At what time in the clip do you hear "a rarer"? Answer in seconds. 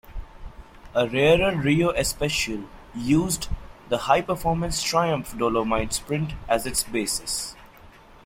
0.95-1.55